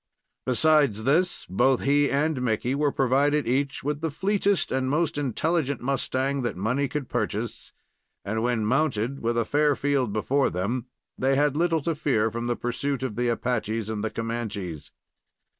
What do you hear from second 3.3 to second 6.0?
each with the fleetest and most intelligent